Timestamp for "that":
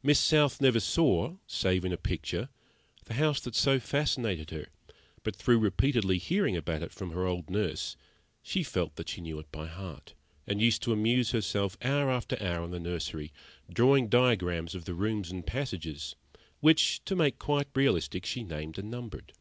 3.40-3.56, 8.94-9.08